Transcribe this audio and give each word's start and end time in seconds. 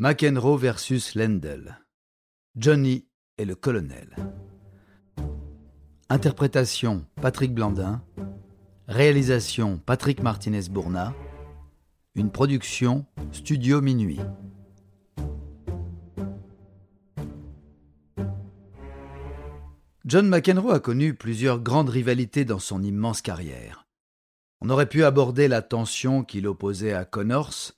McEnroe 0.00 0.56
versus 0.56 1.16
Lendl. 1.16 1.76
Johnny 2.54 3.08
et 3.36 3.44
le 3.44 3.56
colonel. 3.56 4.14
Interprétation 6.08 7.04
Patrick 7.20 7.52
Blandin. 7.52 8.00
Réalisation 8.86 9.78
Patrick 9.78 10.22
Martinez-Bourna. 10.22 11.16
Une 12.14 12.30
production 12.30 13.06
Studio 13.32 13.80
Minuit. 13.80 14.20
John 20.04 20.28
McEnroe 20.28 20.74
a 20.74 20.78
connu 20.78 21.14
plusieurs 21.14 21.58
grandes 21.58 21.90
rivalités 21.90 22.44
dans 22.44 22.60
son 22.60 22.84
immense 22.84 23.20
carrière. 23.20 23.88
On 24.60 24.70
aurait 24.70 24.88
pu 24.88 25.02
aborder 25.02 25.48
la 25.48 25.60
tension 25.60 26.22
qui 26.22 26.40
l'opposait 26.40 26.92
à 26.92 27.04
Connors, 27.04 27.72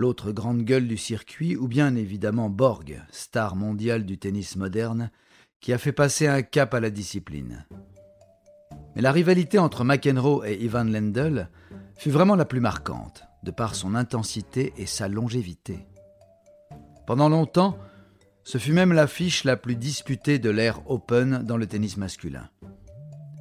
l'autre 0.00 0.32
grande 0.32 0.62
gueule 0.62 0.88
du 0.88 0.96
circuit, 0.96 1.56
ou 1.56 1.68
bien 1.68 1.94
évidemment 1.94 2.48
Borg, 2.48 3.02
star 3.12 3.54
mondiale 3.54 4.06
du 4.06 4.16
tennis 4.16 4.56
moderne, 4.56 5.10
qui 5.60 5.74
a 5.74 5.78
fait 5.78 5.92
passer 5.92 6.26
un 6.26 6.40
cap 6.40 6.72
à 6.72 6.80
la 6.80 6.88
discipline. 6.88 7.66
Mais 8.96 9.02
la 9.02 9.12
rivalité 9.12 9.58
entre 9.58 9.84
McEnroe 9.84 10.46
et 10.46 10.64
Ivan 10.64 10.84
Lendl 10.84 11.50
fut 11.96 12.10
vraiment 12.10 12.34
la 12.34 12.46
plus 12.46 12.60
marquante, 12.60 13.24
de 13.42 13.50
par 13.50 13.74
son 13.74 13.94
intensité 13.94 14.72
et 14.78 14.86
sa 14.86 15.06
longévité. 15.06 15.86
Pendant 17.06 17.28
longtemps, 17.28 17.76
ce 18.42 18.56
fut 18.56 18.72
même 18.72 18.94
l'affiche 18.94 19.44
la 19.44 19.58
plus 19.58 19.76
disputée 19.76 20.38
de 20.38 20.48
l'ère 20.48 20.80
Open 20.90 21.42
dans 21.44 21.58
le 21.58 21.66
tennis 21.66 21.98
masculin. 21.98 22.48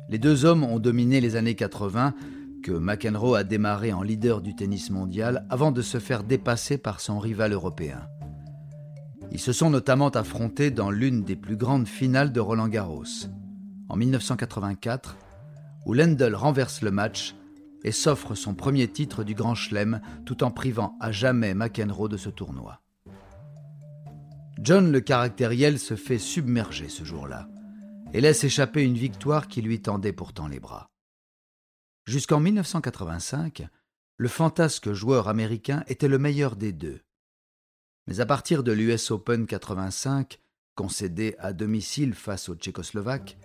Les 0.09 0.17
deux 0.17 0.43
hommes 0.43 0.65
ont 0.65 0.79
dominé 0.79 1.21
les 1.21 1.37
années 1.37 1.55
80, 1.55 2.13
que 2.61 2.71
McEnroe 2.71 3.35
a 3.35 3.43
démarré 3.43 3.93
en 3.93 4.01
leader 4.01 4.41
du 4.41 4.55
tennis 4.55 4.89
mondial 4.89 5.45
avant 5.49 5.71
de 5.71 5.81
se 5.81 5.99
faire 5.99 6.23
dépasser 6.23 6.77
par 6.77 6.99
son 6.99 7.19
rival 7.19 7.53
européen. 7.53 8.07
Ils 9.31 9.39
se 9.39 9.53
sont 9.53 9.69
notamment 9.69 10.09
affrontés 10.09 10.71
dans 10.71 10.91
l'une 10.91 11.23
des 11.23 11.35
plus 11.35 11.57
grandes 11.57 11.87
finales 11.87 12.31
de 12.31 12.39
Roland 12.39 12.67
Garros, 12.67 13.27
en 13.87 13.95
1984, 13.95 15.17
où 15.85 15.93
Lendl 15.93 16.35
renverse 16.35 16.81
le 16.81 16.91
match 16.91 17.35
et 17.83 17.91
s'offre 17.91 18.35
son 18.35 18.55
premier 18.55 18.87
titre 18.87 19.23
du 19.23 19.33
Grand 19.33 19.55
Chelem 19.55 20.01
tout 20.25 20.43
en 20.43 20.51
privant 20.51 20.97
à 20.99 21.11
jamais 21.11 21.53
McEnroe 21.53 22.09
de 22.09 22.17
ce 22.17 22.29
tournoi. 22.29 22.81
John 24.61 24.91
le 24.91 24.99
caractériel 24.99 25.79
se 25.79 25.95
fait 25.95 26.17
submerger 26.17 26.89
ce 26.89 27.03
jour-là 27.03 27.47
et 28.13 28.21
laisse 28.21 28.43
échapper 28.43 28.83
une 28.83 28.97
victoire 28.97 29.47
qui 29.47 29.61
lui 29.61 29.81
tendait 29.81 30.11
pourtant 30.11 30.47
les 30.47 30.59
bras. 30.59 30.89
Jusqu'en 32.09 32.39
1985, 32.39 33.67
le 34.17 34.27
fantasque 34.27 34.93
joueur 34.93 35.27
américain 35.27 35.83
était 35.85 36.07
le 36.07 36.17
meilleur 36.17 36.55
des 36.55 36.73
deux. 36.73 37.01
Mais 38.07 38.19
à 38.19 38.25
partir 38.25 38.63
de 38.63 38.71
l'US 38.71 39.11
Open 39.11 39.45
85, 39.45 40.39
concédé 40.73 41.35
à 41.37 41.53
domicile 41.53 42.15
face 42.15 42.49
aux 42.49 42.55
Tchécoslovaques, 42.55 43.37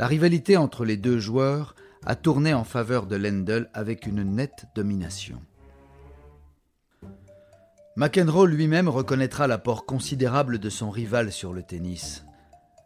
la 0.00 0.08
rivalité 0.08 0.56
entre 0.56 0.84
les 0.84 0.96
deux 0.96 1.20
joueurs 1.20 1.76
a 2.04 2.16
tourné 2.16 2.52
en 2.52 2.64
faveur 2.64 3.06
de 3.06 3.14
Lendl 3.14 3.70
avec 3.74 4.06
une 4.06 4.24
nette 4.24 4.66
domination. 4.74 5.40
McEnroe 7.94 8.48
lui-même 8.48 8.88
reconnaîtra 8.88 9.46
l'apport 9.46 9.86
considérable 9.86 10.58
de 10.58 10.68
son 10.68 10.90
rival 10.90 11.30
sur 11.30 11.52
le 11.52 11.62
tennis. 11.62 12.24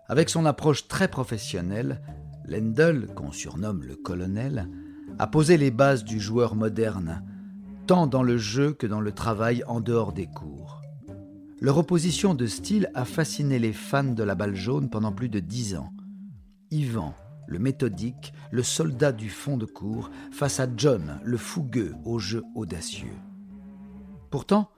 Avec 0.07 0.29
son 0.29 0.45
approche 0.45 0.87
très 0.87 1.09
professionnelle, 1.09 2.03
Lendl, 2.45 3.07
qu'on 3.15 3.33
surnomme 3.33 3.85
le 3.85 3.97
colonel, 3.97 4.69
a 5.19 5.27
posé 5.27 5.57
les 5.57 5.71
bases 5.71 6.05
du 6.05 6.21
joueur 6.21 6.55
moderne, 6.55 7.23
tant 7.87 8.07
dans 8.07 8.23
le 8.23 8.39
jeu 8.39 8.73
que 8.73 8.87
dans 8.87 9.01
le 9.01 9.13
travail 9.13 9.65
en 9.67 9.81
dehors 9.81 10.13
des 10.13 10.27
cours. 10.27 10.83
Leur 11.61 11.79
opposition 11.79 12.35
de 12.35 12.47
style 12.47 12.89
a 12.95 13.05
fasciné 13.05 13.59
les 13.59 13.73
fans 13.73 14.05
de 14.05 14.23
la 14.23 14.37
balle 14.37 14.55
jaune 14.55 14.91
pendant 14.91 15.11
plus 15.11 15.29
de 15.29 15.41
dix 15.41 15.75
ans. 15.75 15.93
Ivan, 16.71 17.15
le 17.49 17.59
méthodique, 17.59 18.33
le 18.53 18.63
soldat 18.63 19.11
du 19.11 19.29
fond 19.29 19.57
de 19.57 19.67
cours, 19.67 20.11
face 20.31 20.61
à 20.61 20.69
John, 20.77 21.19
le 21.25 21.37
fougueux 21.37 21.95
au 22.05 22.19
jeu 22.19 22.45
audacieux. 22.55 23.17
Pourtant, 24.31 24.71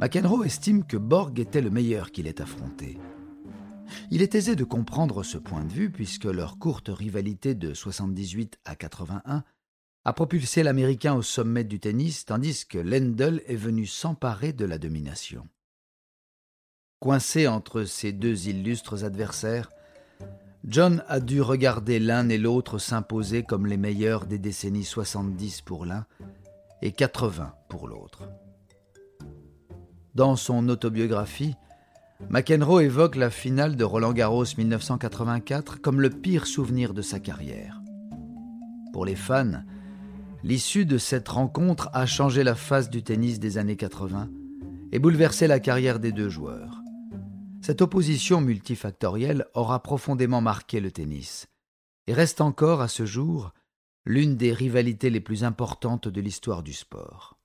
McEnroe 0.00 0.44
estime 0.44 0.84
que 0.84 0.96
Borg 0.96 1.38
était 1.38 1.60
le 1.60 1.70
meilleur 1.70 2.10
qu'il 2.10 2.26
ait 2.26 2.40
affronté. 2.40 2.98
Il 4.10 4.22
est 4.22 4.34
aisé 4.34 4.56
de 4.56 4.64
comprendre 4.64 5.22
ce 5.22 5.38
point 5.38 5.64
de 5.64 5.72
vue 5.72 5.90
puisque 5.90 6.24
leur 6.24 6.58
courte 6.58 6.88
rivalité 6.88 7.54
de 7.54 7.74
78 7.74 8.58
à 8.64 8.74
81 8.74 9.44
a 10.04 10.12
propulsé 10.12 10.62
l'Américain 10.62 11.14
au 11.14 11.22
sommet 11.22 11.64
du 11.64 11.78
tennis 11.78 12.24
tandis 12.24 12.66
que 12.66 12.78
Lendl 12.78 13.42
est 13.46 13.56
venu 13.56 13.86
s'emparer 13.86 14.52
de 14.52 14.64
la 14.64 14.78
domination. 14.78 15.46
Coincé 17.00 17.46
entre 17.46 17.84
ces 17.84 18.12
deux 18.12 18.48
illustres 18.48 19.04
adversaires, 19.04 19.70
John 20.64 21.02
a 21.08 21.20
dû 21.20 21.40
regarder 21.40 21.98
l'un 21.98 22.28
et 22.28 22.36
l'autre 22.36 22.78
s'imposer 22.78 23.42
comme 23.42 23.66
les 23.66 23.78
meilleurs 23.78 24.26
des 24.26 24.38
décennies 24.38 24.84
70 24.84 25.62
pour 25.62 25.86
l'un 25.86 26.06
et 26.82 26.92
80 26.92 27.54
pour 27.68 27.88
l'autre. 27.88 28.28
Dans 30.14 30.36
son 30.36 30.68
autobiographie, 30.68 31.54
McEnroe 32.28 32.80
évoque 32.80 33.16
la 33.16 33.30
finale 33.30 33.76
de 33.76 33.84
Roland 33.84 34.12
Garros 34.12 34.44
1984 34.44 35.80
comme 35.80 36.00
le 36.00 36.10
pire 36.10 36.46
souvenir 36.46 36.92
de 36.92 37.00
sa 37.00 37.20
carrière. 37.20 37.80
Pour 38.92 39.06
les 39.06 39.16
fans, 39.16 39.62
l'issue 40.42 40.86
de 40.86 40.98
cette 40.98 41.28
rencontre 41.28 41.90
a 41.92 42.06
changé 42.06 42.42
la 42.42 42.54
face 42.54 42.90
du 42.90 43.02
tennis 43.02 43.38
des 43.38 43.58
années 43.58 43.76
80 43.76 44.30
et 44.92 44.98
bouleversé 44.98 45.46
la 45.46 45.60
carrière 45.60 46.00
des 46.00 46.12
deux 46.12 46.28
joueurs. 46.28 46.80
Cette 47.62 47.82
opposition 47.82 48.40
multifactorielle 48.40 49.46
aura 49.54 49.82
profondément 49.82 50.40
marqué 50.40 50.80
le 50.80 50.90
tennis 50.90 51.48
et 52.06 52.14
reste 52.14 52.40
encore 52.40 52.80
à 52.80 52.88
ce 52.88 53.04
jour 53.04 53.52
l'une 54.06 54.36
des 54.36 54.52
rivalités 54.52 55.10
les 55.10 55.20
plus 55.20 55.44
importantes 55.44 56.08
de 56.08 56.20
l'histoire 56.20 56.62
du 56.62 56.72
sport. 56.72 57.38